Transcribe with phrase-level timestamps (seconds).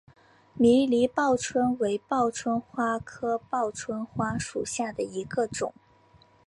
[0.55, 5.75] 迷离报春为报春花科报春花属下的一个种。